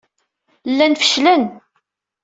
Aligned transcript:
Llan 0.71 0.93
feclen. 1.01 1.43